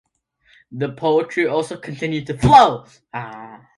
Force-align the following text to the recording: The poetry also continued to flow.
The 0.71 0.93
poetry 0.93 1.45
also 1.45 1.77
continued 1.77 2.25
to 2.25 2.37
flow. 2.39 2.87